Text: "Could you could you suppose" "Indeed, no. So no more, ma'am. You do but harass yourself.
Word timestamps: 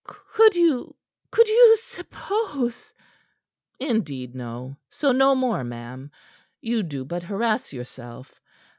"Could 0.03 0.55
you 0.55 0.95
could 1.29 1.47
you 1.47 1.77
suppose" 1.79 2.91
"Indeed, 3.79 4.33
no. 4.33 4.77
So 4.89 5.11
no 5.11 5.35
more, 5.35 5.63
ma'am. 5.63 6.09
You 6.59 6.81
do 6.81 7.05
but 7.05 7.21
harass 7.21 7.71
yourself. 7.71 8.41